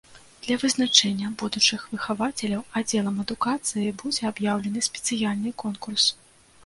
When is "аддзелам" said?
2.81-3.21